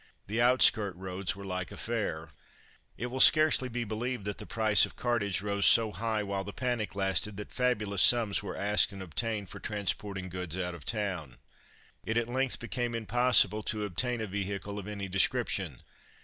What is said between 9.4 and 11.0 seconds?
for transporting goods out of